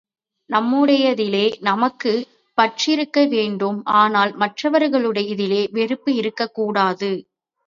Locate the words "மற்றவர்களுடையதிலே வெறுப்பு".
4.37-6.13